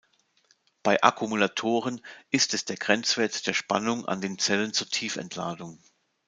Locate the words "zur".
4.73-4.87